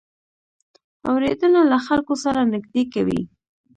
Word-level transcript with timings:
اورېدنه 1.09 1.61
له 1.71 1.77
خلکو 1.85 2.13
سره 2.23 2.41
نږدې 2.53 2.83
کوي. 2.93 3.21